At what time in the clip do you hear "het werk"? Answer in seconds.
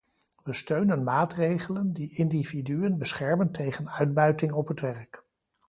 4.67-5.23